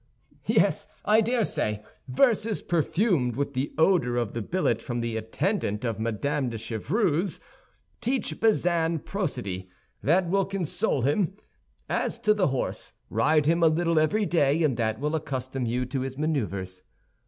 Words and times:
"Yes, 0.47 0.87
I 1.05 1.21
dare 1.21 1.45
say; 1.45 1.83
verses 2.07 2.63
perfumed 2.63 3.35
with 3.35 3.53
the 3.53 3.71
odor 3.77 4.17
of 4.17 4.33
the 4.33 4.41
billet 4.41 4.81
from 4.81 4.99
the 4.99 5.15
attendant 5.15 5.85
of 5.85 5.99
Madame 5.99 6.49
de 6.49 6.57
Chevreuse. 6.57 7.39
Teach 8.01 8.39
Bazin 8.39 8.97
prosody; 8.97 9.69
that 10.01 10.27
will 10.27 10.45
console 10.45 11.03
him. 11.03 11.35
As 11.87 12.17
to 12.21 12.33
the 12.33 12.47
horse, 12.47 12.93
ride 13.11 13.45
him 13.45 13.61
a 13.61 13.67
little 13.67 13.99
every 13.99 14.25
day, 14.25 14.63
and 14.63 14.75
that 14.77 14.99
will 14.99 15.13
accustom 15.15 15.67
you 15.67 15.85
to 15.85 15.99
his 16.01 16.17
maneuvers." 16.17 16.81